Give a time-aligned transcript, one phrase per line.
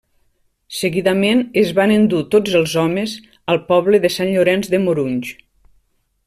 [0.77, 3.13] Seguidament es van endur tots els homes
[3.55, 5.37] al poble de Sant Llorenç de Morunys.